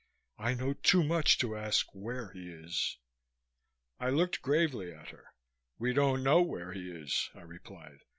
[0.39, 2.97] "I know too much to ask where he is."
[3.99, 5.25] I looked gravely at her.
[5.77, 7.99] "We don't know where he is," I replied.